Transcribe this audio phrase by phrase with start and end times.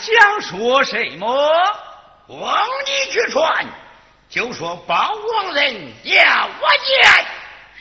[0.00, 1.26] 想说什么？
[2.26, 3.66] 往里去传，
[4.28, 7.26] 就说包王人要我见。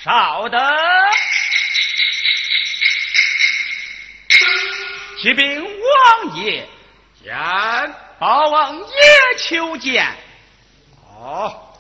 [0.04, 0.58] 少得，
[5.22, 6.68] 启禀王爷，
[7.24, 7.36] 见
[8.18, 8.86] 包王爷
[9.38, 10.08] 求见。
[11.20, 11.76] 哦，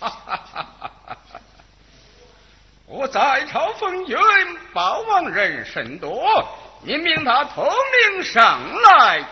[0.00, 1.40] 哈哈哈哈哈哈！
[2.86, 4.16] 我在朝奉君，
[4.72, 6.48] 包王人甚多，
[6.82, 7.68] 你命他统
[8.08, 9.22] 领上来。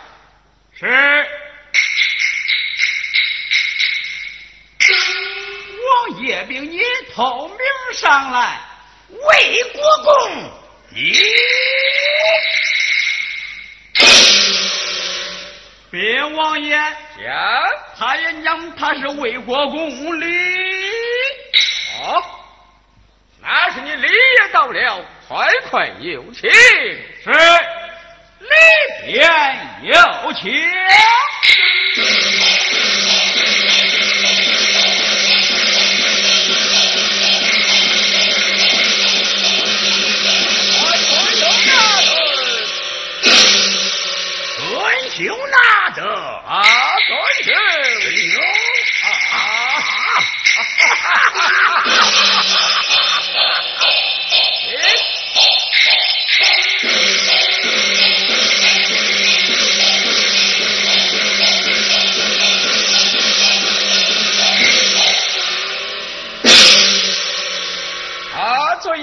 [0.82, 1.28] 是。
[5.84, 6.80] 王爷命你
[7.14, 7.58] 透明
[7.94, 8.60] 上来，
[9.10, 10.50] 为国公，
[10.92, 11.24] 咦
[15.90, 20.26] 别王爷讲，他也讲他是为国公礼。
[22.00, 22.24] 哦，
[23.40, 26.50] 那是你礼也到了，快快有请。
[26.50, 27.30] 是，
[28.42, 29.20] 礼便
[29.82, 30.52] 有请。
[45.14, 46.64] 就拿着啊，
[47.06, 47.12] 尊
[47.44, 47.52] 兄，
[48.10, 48.40] 牛
[49.02, 49.42] 啊！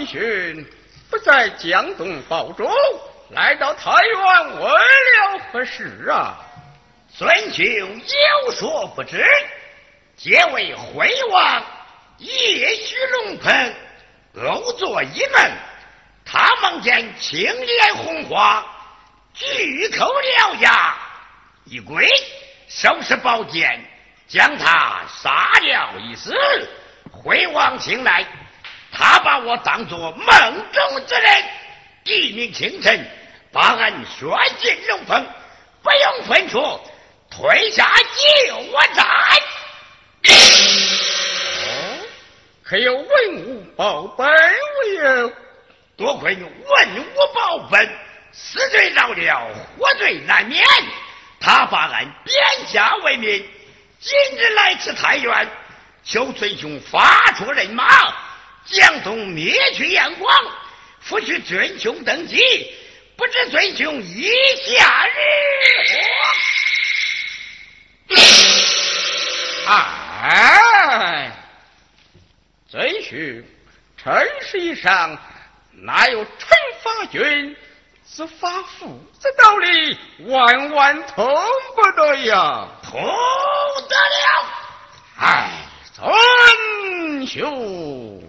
[0.10, 0.66] 啊，尊勋
[1.10, 2.70] 不在江东保州。
[3.30, 6.38] 来到太原为了何事啊？
[7.14, 9.24] 孙兄有所不知，
[10.18, 11.64] 皆为惠王
[12.18, 13.74] 夜许龙鹏
[14.44, 15.52] 偶作一梦，
[16.26, 18.66] 他梦见青脸红花，
[19.34, 20.98] 巨口獠牙，
[21.66, 22.08] 一跪，
[22.68, 23.80] 手持宝剑，
[24.28, 26.34] 将他杀了一死。
[27.12, 28.26] 惠王醒来，
[29.00, 31.44] 他把我当作梦中之人，
[32.04, 33.10] 一鸣清晨。
[33.50, 34.30] 把俺宣
[34.60, 35.26] 进龙凤，
[35.82, 36.80] 不用分出，
[37.32, 39.08] 退下救我战。
[42.62, 45.34] 可有文武报本无有？
[45.96, 46.46] 多亏文
[47.00, 47.90] 武报本，
[48.34, 50.64] 死罪饶了，活罪难免。
[51.40, 53.50] 他把俺贬下为民，
[54.00, 55.50] 今日来此太原，
[56.04, 58.14] 求尊兄发出人马，
[58.66, 60.46] 将东灭去燕王，
[61.00, 62.38] 扶取尊兄登基。
[63.16, 64.32] 不知尊兄意
[64.68, 65.14] 下如
[68.08, 69.74] 何？
[70.22, 71.32] 哎，
[72.70, 73.44] 尊兄，
[73.98, 75.18] 陈世上
[75.72, 77.56] 哪有陈法军
[78.06, 79.98] 之法父之道理？
[80.28, 81.26] 万万通
[81.76, 82.68] 不得呀！
[82.84, 84.46] 通得了！
[85.20, 85.50] 哎，
[86.00, 88.22] 尊兄。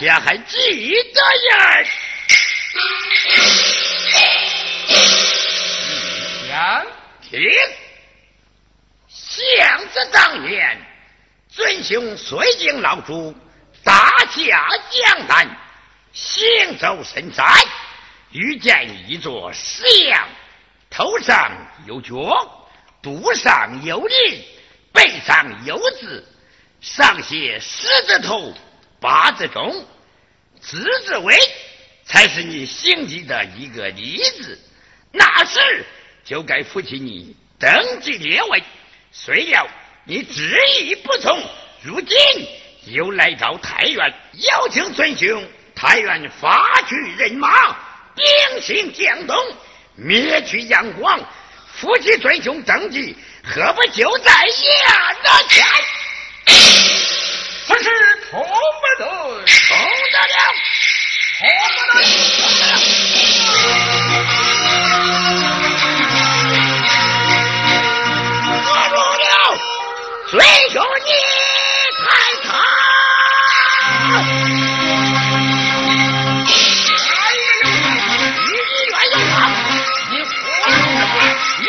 [0.00, 0.56] 家还记
[1.12, 1.84] 得呀。
[6.48, 6.86] 想
[7.20, 7.38] 听，
[9.08, 10.80] 想着当年，
[11.50, 13.34] 尊兄随经老主，
[13.84, 15.46] 打下江南，
[16.14, 17.46] 行走深山，
[18.32, 20.26] 遇见一座石羊，
[20.88, 21.52] 头上
[21.86, 22.16] 有角，
[23.02, 24.42] 肚上有鳞，
[24.94, 26.26] 背上有字，
[26.80, 28.54] 上写狮子头，
[29.00, 29.86] 八字中，
[30.60, 31.36] 字字尾，
[32.04, 34.58] 才是你行迹的一个例子。
[35.12, 35.84] 那时。
[36.22, 38.62] 就该扶起你登基列位，
[39.10, 39.66] 虽料
[40.04, 41.42] 你执意不从，
[41.82, 42.16] 如今
[42.84, 45.42] 又来到太原，邀请尊兄。
[45.74, 47.74] 太原发去人马，
[48.14, 49.36] 兵行江东，
[49.96, 51.18] 灭去阳光，
[51.74, 54.54] 扶起尊兄登基，何不就在眼
[55.48, 55.66] 前？
[57.66, 58.46] 此事同不
[58.96, 59.10] 得，同
[60.12, 60.34] 得了，
[61.40, 61.42] 同
[61.74, 61.98] 不得。
[70.30, 70.38] 追
[70.70, 71.10] 兄，你
[71.98, 72.06] 看
[72.44, 72.48] 他，
[74.06, 74.22] 你
[78.46, 79.34] 愿意他，
[80.12, 80.30] 你活
[81.58, 81.66] 你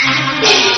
[0.00, 0.77] Música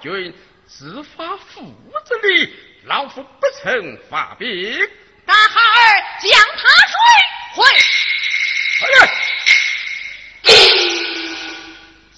[0.00, 0.34] 军
[0.66, 4.46] 自发父子里，老夫不曾发兵。
[5.26, 6.94] 大孩儿将他追
[7.54, 7.64] 回。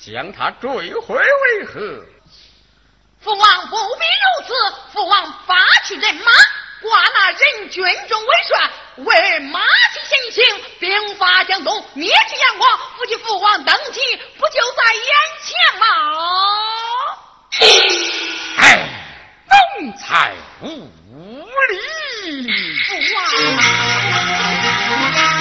[0.05, 2.05] 将他追回为何？
[3.21, 4.53] 父王不必如此，
[4.93, 5.55] 父王发
[5.87, 6.33] 去人马，
[6.83, 9.61] 挂那人军中为帅，为马
[9.95, 10.43] 去行刑，
[10.81, 14.01] 兵发江东，灭去杨广，扶亲父王登基，
[14.39, 15.05] 不就在眼
[15.41, 15.87] 前吗？
[17.61, 18.89] 哎
[19.79, 22.47] 弄彩无理。
[22.89, 22.95] 不
[25.15, 25.32] 花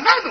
[0.00, 0.21] cannot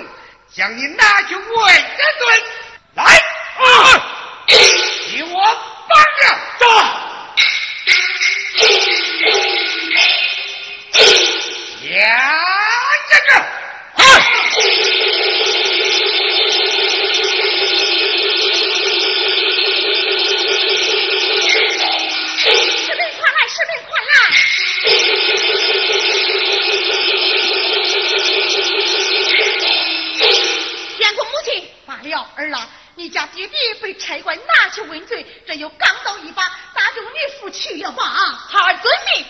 [33.34, 36.42] 弟弟被差官拿去问罪，这又刚到一把，
[36.74, 38.32] 咋就你夫妻了吧啊？
[38.48, 39.26] 好，遵命。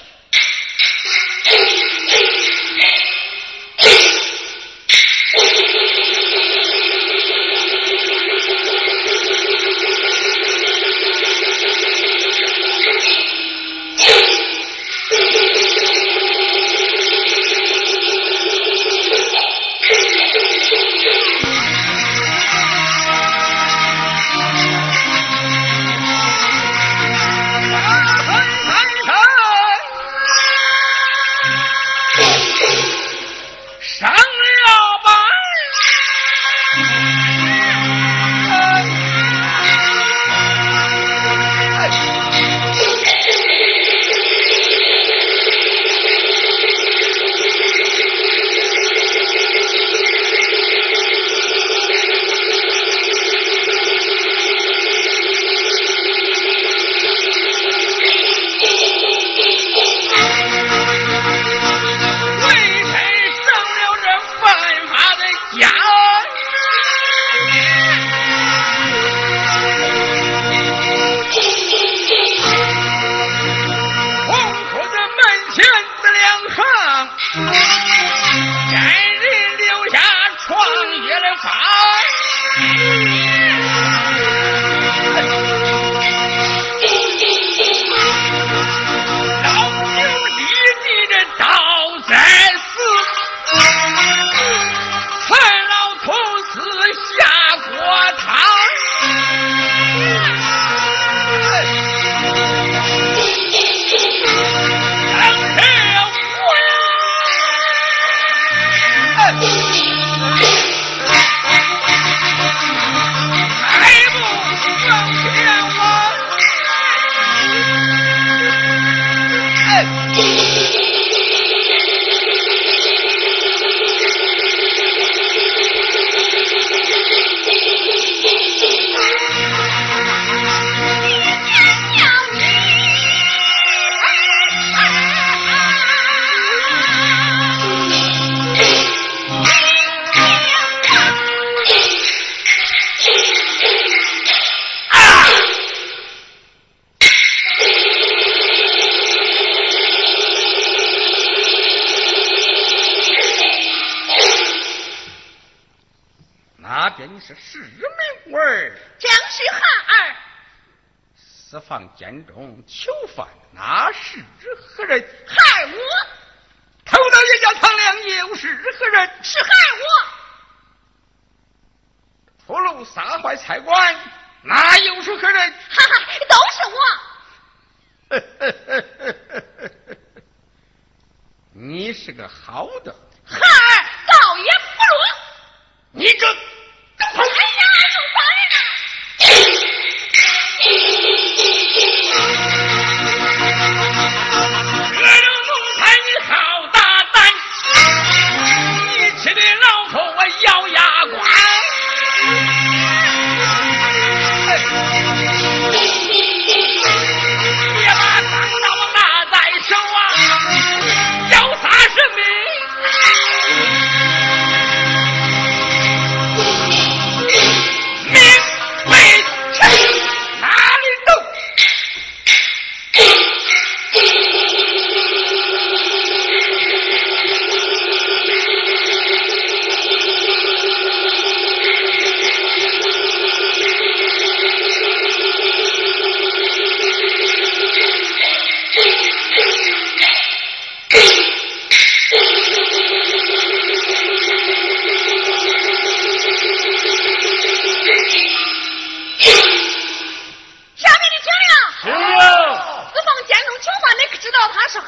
[162.20, 162.68] don't?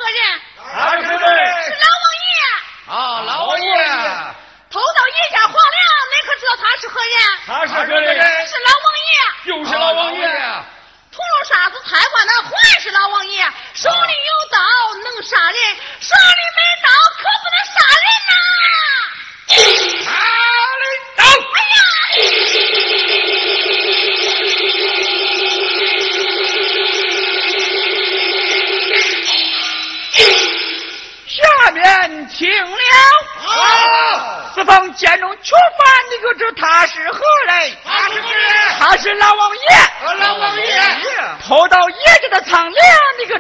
[0.04, 0.40] 个人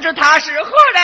[0.04, 1.03] 知他是何人？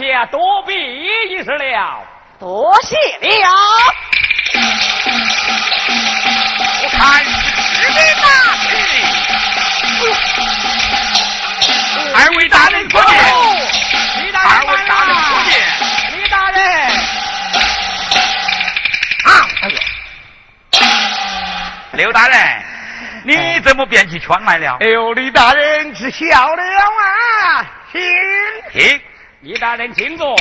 [0.00, 2.02] 三太府下，多避一时了。
[2.38, 3.48] 多谢了。
[6.82, 8.24] 我看是的大
[8.56, 8.68] 事。
[12.14, 13.12] 二位大人可见？
[14.32, 15.52] 二位大人可见？
[16.16, 16.58] 李大人。
[19.24, 19.28] 啊！
[19.60, 19.76] 哎呦，
[21.92, 22.62] 刘大人，
[23.24, 24.78] 你怎么变起圈来了？
[24.80, 27.66] 哎呦，李大人知晓了啊！
[27.92, 28.00] 请
[28.72, 29.00] 请，
[29.42, 30.36] 李大人请坐。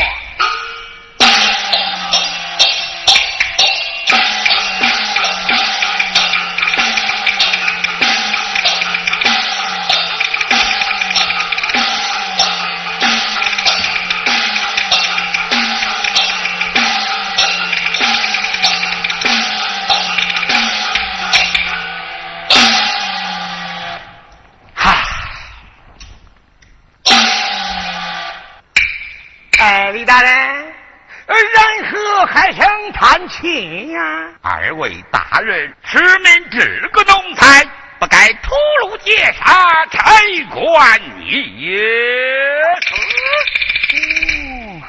[29.60, 30.32] 哎，李大人，
[31.28, 34.00] 然何还想弹琴呀？
[34.42, 36.60] 二位大人，此民这
[36.94, 37.66] 个奴才，
[38.00, 40.14] 不该屠戮劫杀差
[40.54, 41.78] 官也。
[43.94, 44.82] 嗯，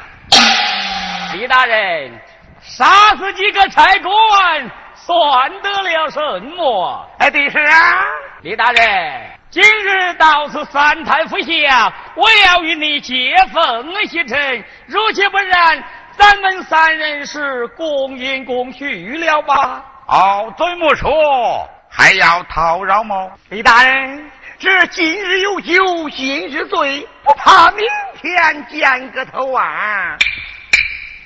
[1.33, 2.21] 李大人，
[2.63, 2.85] 杀
[3.17, 6.21] 死几个差官，算得了什
[6.55, 7.11] 么？
[7.19, 8.05] 哎，的是啊，
[8.43, 9.40] 李大人。
[9.51, 14.65] 今日到此三太府下，我要与你接风洗尘。
[14.87, 15.83] 如其不然，
[16.17, 19.85] 咱们三人是共饮共叙了吧？
[20.07, 21.69] 哦，怎么说？
[21.91, 23.29] 还要讨饶吗？
[23.49, 27.85] 李大人，这今日有酒今日醉，不怕明
[28.23, 30.17] 天见个头啊！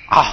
[0.09, 0.25] 哦，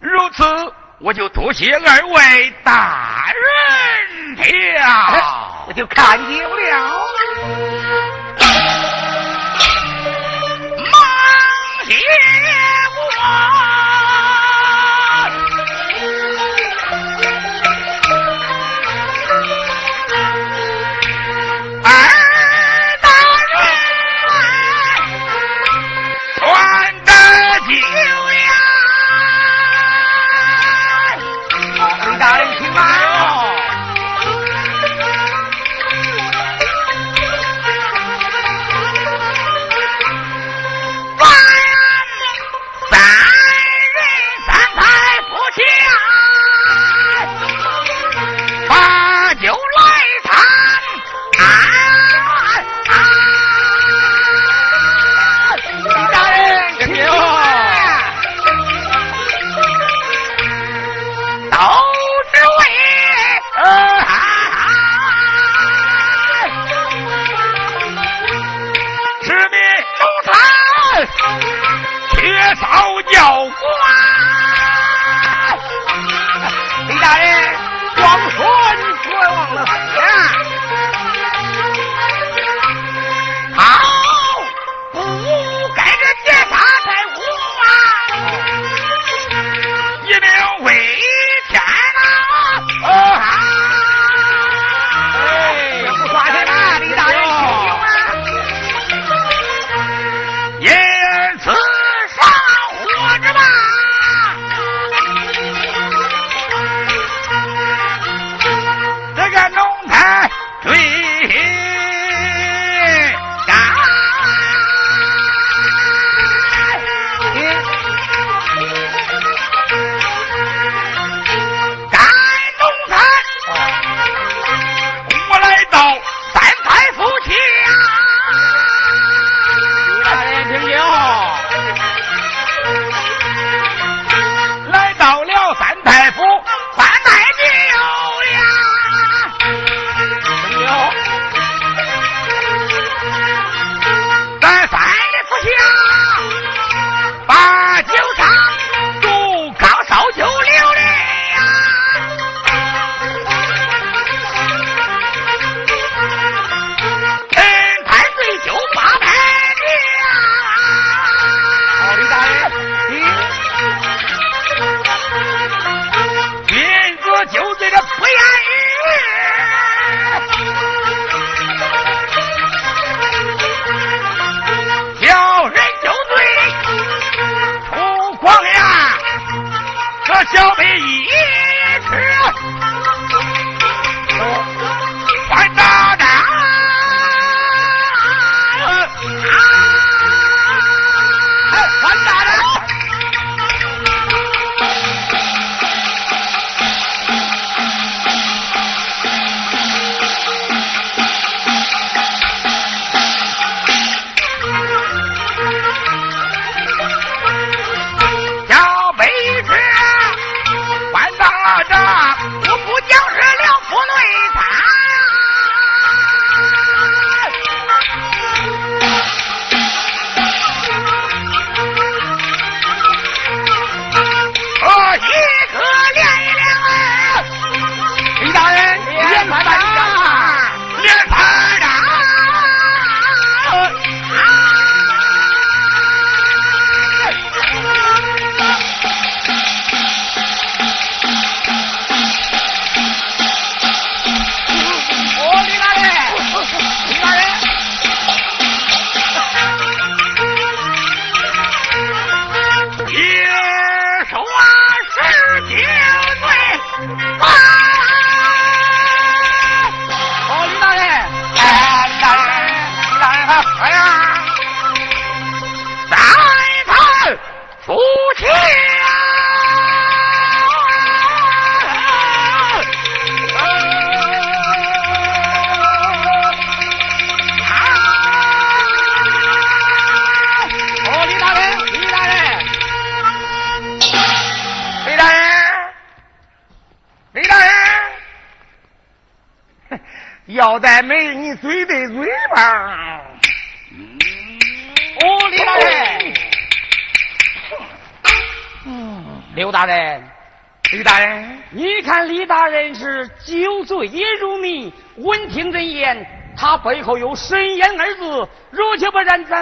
[0.00, 4.36] 如此，我就多谢二位大人
[4.80, 5.64] 了。
[5.66, 6.50] 我就看见了，
[10.78, 10.94] 忙
[11.86, 11.94] 谢
[12.96, 13.00] 我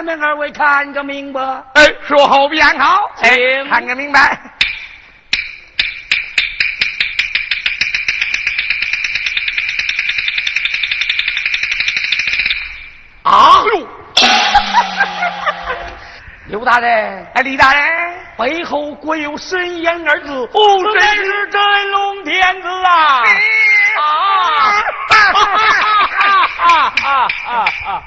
[0.03, 1.39] 咱们二位看个明白。
[1.75, 4.35] 哎，说好便好，请看个明白。
[13.21, 13.61] 啊！
[16.49, 23.21] 刘大人，哎，李大人，背后果有神烟二字，哦，真是真龙天子啊！
[23.99, 24.01] 啊！
[25.11, 25.45] 哈哈
[26.57, 28.03] 哈哈哈哈！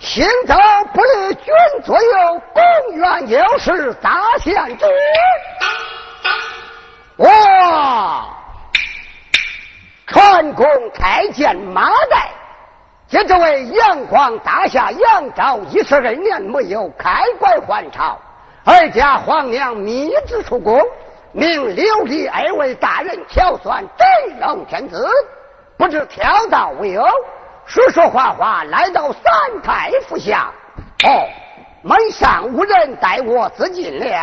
[0.00, 0.54] 行走
[0.94, 1.44] 不离军
[1.84, 4.84] 左右，公园有事大县知。
[7.18, 8.26] 哇！
[10.06, 12.28] 传公太监马岱，
[13.08, 18.18] 接这位杨光大夏杨昭一十二年没有开关还朝，
[18.66, 20.78] 而家皇娘密旨出宫，
[21.32, 25.08] 命刘立二位大人挑算真龙天子，
[25.78, 27.02] 不知挑到未有？
[27.64, 30.50] 说说话话来到三太府下，
[31.04, 31.26] 哦，
[31.80, 34.22] 门上无人待我自进了。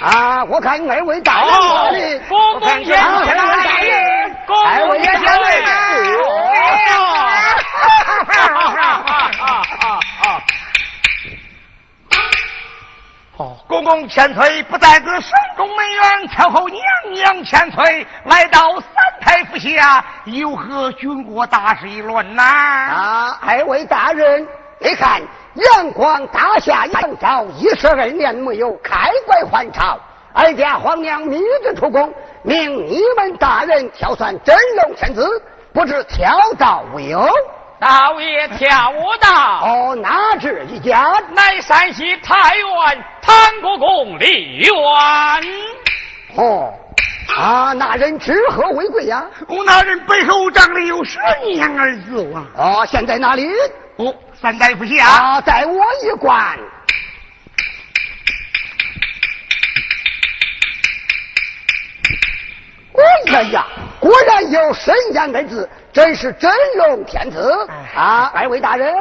[0.00, 2.18] 啊，我看二位大人哪里？
[2.28, 6.41] 公公先生，二位大人，二位大人。
[13.38, 16.82] 哦，公公千岁不在这省中门院，伺候娘
[17.14, 22.42] 娘千岁来到三太府下，有何军国大事一论呐？
[22.42, 24.46] 啊，二位大人，
[24.78, 25.22] 你看
[25.54, 29.98] 阳光大夏杨昭一十二年没有开国还朝，
[30.34, 32.12] 哀家皇娘密旨出宫，
[32.42, 35.26] 命你们大人挑选真龙天子，
[35.72, 37.26] 不知挑到未有？
[37.82, 39.60] 倒也挑到。
[39.66, 41.20] 哦，哪知一家？
[41.32, 44.72] 乃山西太原唐国公李渊。
[46.36, 46.72] 哦，
[47.36, 49.24] 啊，那人知何为贵呀？
[49.48, 52.46] 我那人背后长的有神年二字啊！
[52.56, 53.48] 哦，现在哪里？
[53.96, 55.04] 哦，三代不下。
[55.04, 56.56] 啊，带我一关。
[62.94, 63.66] 哎呀呀，
[63.98, 68.32] 果然有神言二字，真是真龙天子啊！
[68.34, 68.96] 二位大人，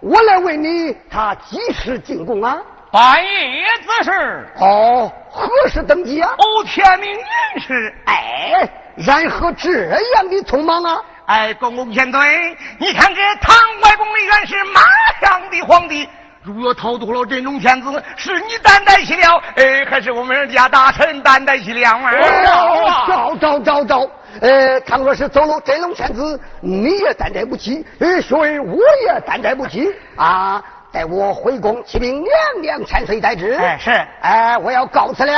[0.00, 2.58] 我来问你，他几时进宫啊？
[2.92, 4.46] 半夜子时。
[4.60, 6.30] 哦，何时登基啊？
[6.36, 7.26] 哦，天明年
[7.60, 7.94] 时。
[8.04, 9.70] 哎，然何这
[10.14, 11.02] 样的匆忙啊？
[11.24, 14.80] 哎，公公千岁，你看这唐外公的元是马
[15.20, 16.06] 上的皇帝，
[16.46, 23.04] 如若逃脱了这种骗子，是你担待起了，哎，还是我们家大臣担待起了啊？
[23.08, 24.08] 招招招招！
[24.40, 28.78] 呃，倘若是走了真龙天子，你也担待不起，呃，所以我
[29.08, 30.62] 也担待不起啊！
[30.92, 32.30] 待我回宫启禀娘
[32.62, 33.54] 娘千岁待之。
[33.54, 33.90] 哎，是，
[34.20, 35.32] 哎，我要告辞了。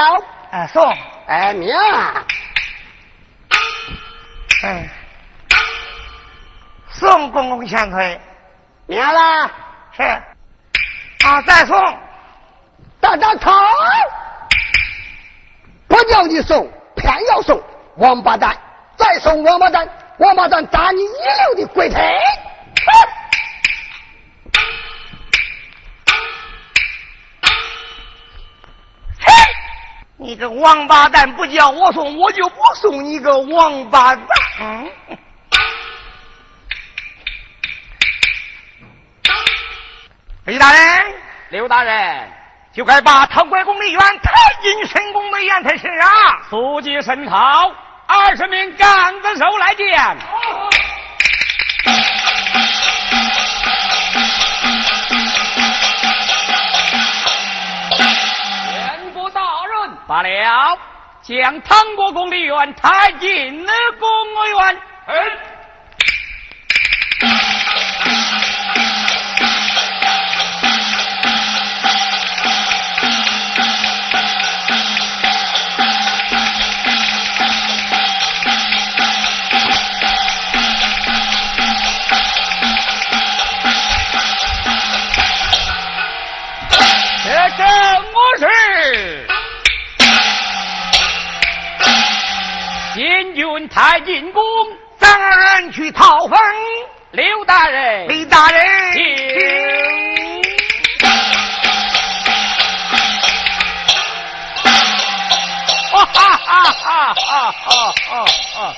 [0.50, 0.94] 哎，送。
[1.26, 1.80] 哎，娘。
[4.62, 4.86] 哎，
[6.90, 8.20] 送公公千岁。
[8.86, 9.50] 娘了。
[9.96, 10.02] 是。
[11.28, 11.76] 啊，再送。
[13.00, 13.52] 大大头。
[15.86, 16.66] 不叫你送，
[16.96, 17.62] 偏要送，
[17.96, 18.56] 王八蛋！
[18.96, 22.00] 再送王八蛋，王八蛋打你一溜的鬼腿！
[30.16, 34.26] 你个王八蛋，不叫我送，我就不送你个王八蛋！
[40.48, 41.14] 李大人，
[41.50, 42.26] 刘大人，
[42.72, 44.32] 就该把唐国公的冤抬
[44.62, 46.08] 进申公的眼才是啊！
[46.48, 47.70] 速记申讨。
[48.06, 49.86] 二十名杆子手来见。
[58.72, 60.78] 全国大人罢了，
[61.20, 64.08] 将唐国公的冤抬进了公
[64.48, 64.80] 园。
[88.38, 89.26] 是，
[92.94, 94.42] 监军太进攻，
[95.00, 96.38] 三人去讨封。
[97.10, 99.02] 刘大人，李大人，请。
[105.90, 107.54] 啊啊啊啊
[108.08, 108.24] 啊
[108.56, 108.76] 啊！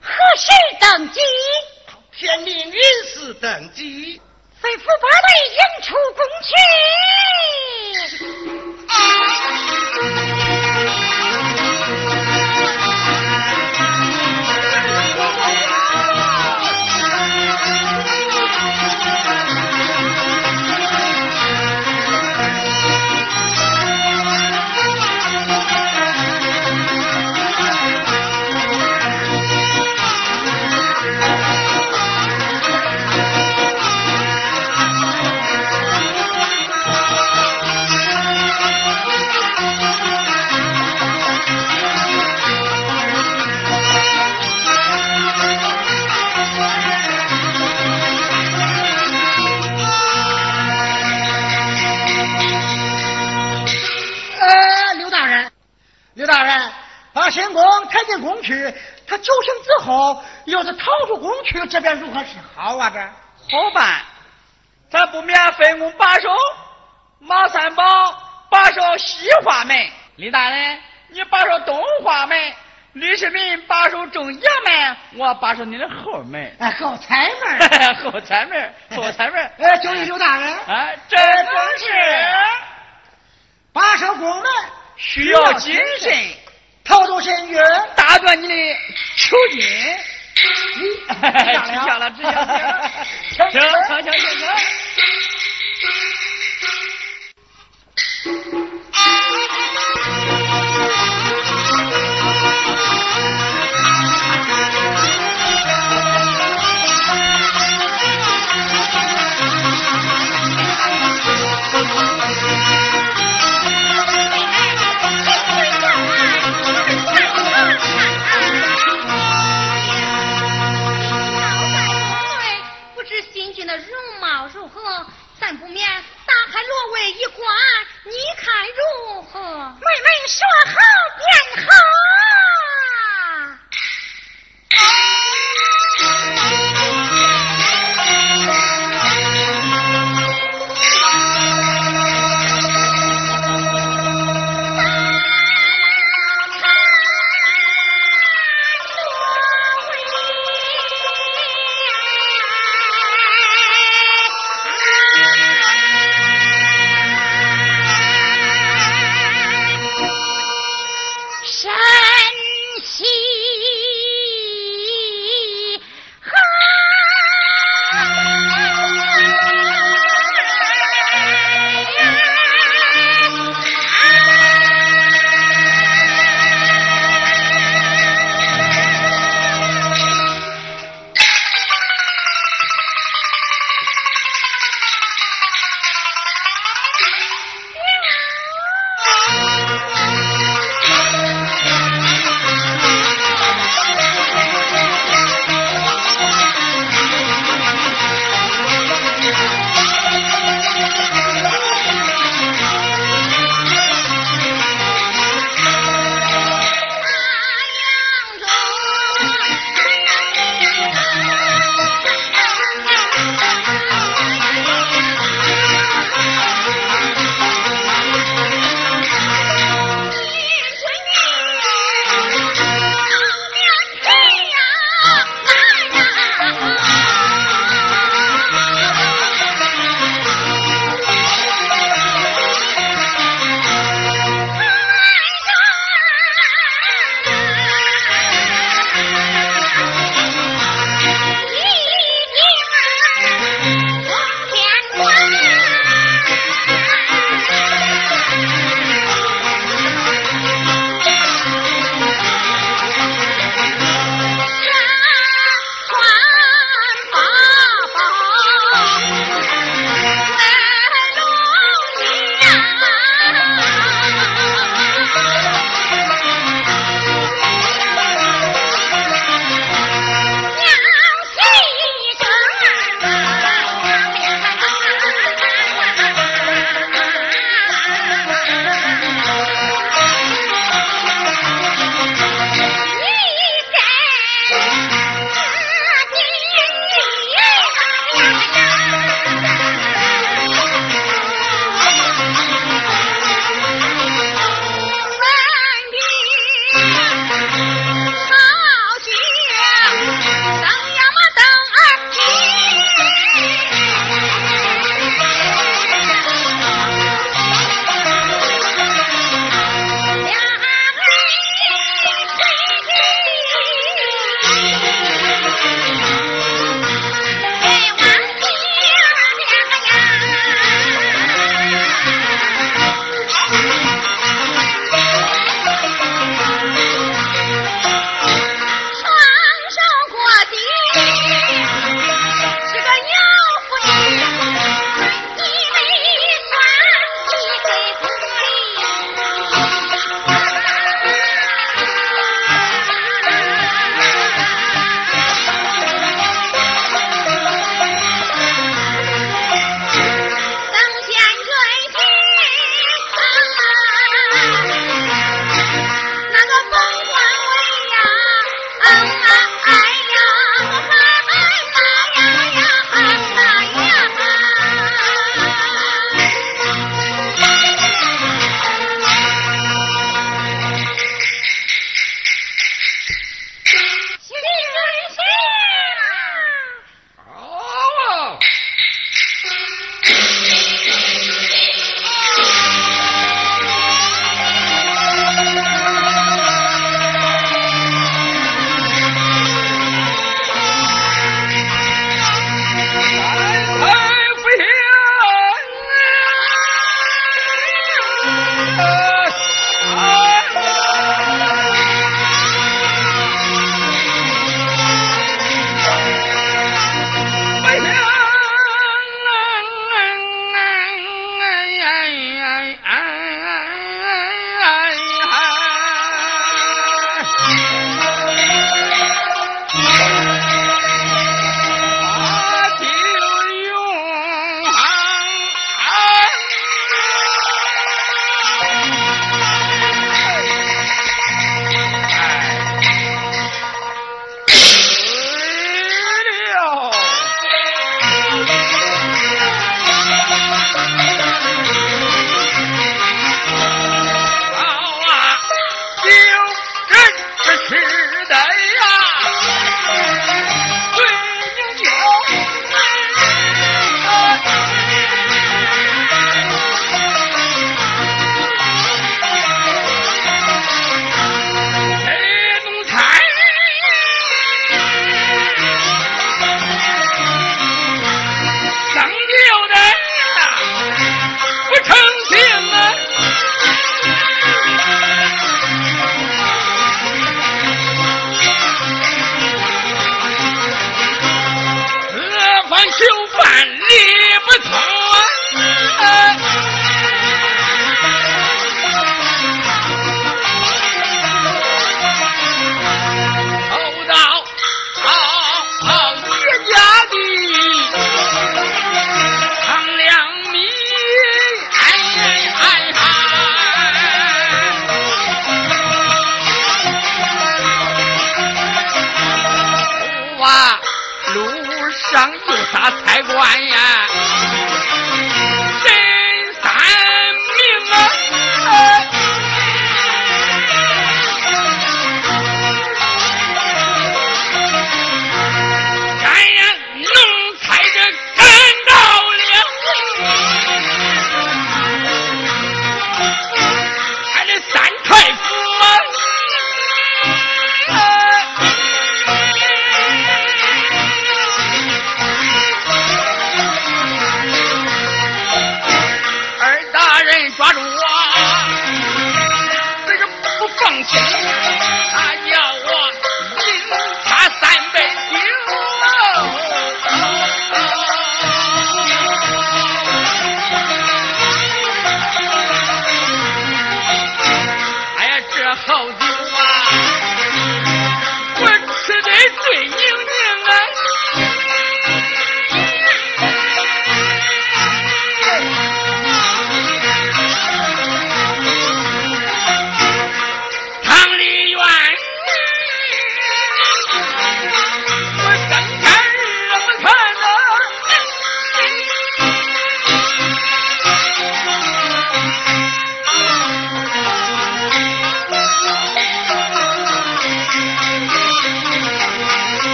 [0.00, 0.50] 何事
[0.80, 1.20] 登基？
[2.14, 2.74] 天命人
[3.06, 4.20] 世登基。
[75.64, 76.56] 你的后门。
[76.58, 77.58] 哎，后财门。
[78.02, 79.50] 后财门，后财门。
[79.58, 80.58] 哎，九里九大人。
[80.66, 81.24] 哎，这是。
[83.72, 84.44] 把守宫门
[84.96, 86.12] 需要谨慎，
[86.84, 87.56] 逃走神君，
[87.96, 88.54] 打断你的
[89.16, 89.62] 求禁。
[91.84, 92.90] 下了，停下了，
[93.30, 93.60] 停停
[94.02, 94.20] 停停
[98.24, 98.71] 停。